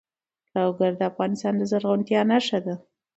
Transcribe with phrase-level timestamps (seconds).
[0.55, 2.75] لوگر د افغانستان د زرغونتیا نښه ده.